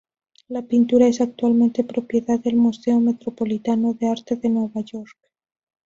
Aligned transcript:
La 0.47 0.63
pintura 0.63 1.05
es 1.05 1.21
actualmente 1.21 1.83
propiedad 1.83 2.39
del 2.39 2.55
Museo 2.55 2.99
Metropolitano 2.99 3.93
de 3.93 4.07
Arte 4.07 4.35
de 4.35 4.49
Nueva 4.49 4.81
York. 4.81 5.15